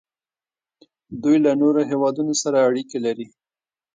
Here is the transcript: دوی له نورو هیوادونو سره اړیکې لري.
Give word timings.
دوی 1.23 1.37
له 1.45 1.51
نورو 1.61 1.81
هیوادونو 1.91 2.33
سره 2.43 2.57
اړیکې 2.67 2.97
لري. 3.05 3.27